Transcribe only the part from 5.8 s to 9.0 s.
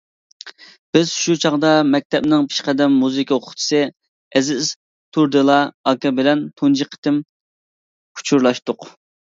ئاكا بىلەن تۇنجى قېتىم ئۇچۇرلاشتۇق.